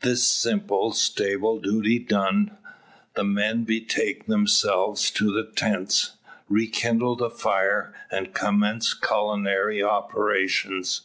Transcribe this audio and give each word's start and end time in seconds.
This 0.00 0.26
simple 0.26 0.90
stable 0.90 1.60
duty 1.60 2.00
done, 2.00 2.58
the 3.14 3.22
men 3.22 3.62
betake 3.62 4.26
themselves 4.26 5.08
to 5.12 5.32
the 5.32 5.44
tents, 5.44 6.16
re 6.48 6.66
kindle 6.66 7.14
the 7.14 7.30
fire, 7.30 7.94
and 8.10 8.34
commence 8.34 8.92
culinary 8.92 9.80
operations. 9.80 11.02